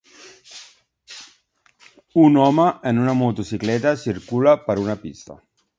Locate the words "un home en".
2.23-3.05